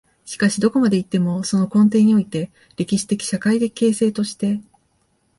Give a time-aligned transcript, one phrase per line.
[0.25, 4.59] しかしどこまで行っても、その根底において、歴史的・社会的形成として、